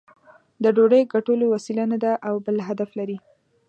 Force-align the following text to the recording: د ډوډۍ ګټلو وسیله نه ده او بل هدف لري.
د 0.63 0.65
ډوډۍ 0.75 1.03
ګټلو 1.13 1.45
وسیله 1.55 1.83
نه 1.91 1.97
ده 2.03 2.11
او 2.27 2.35
بل 2.45 2.57
هدف 2.67 2.89
لري. 2.99 3.17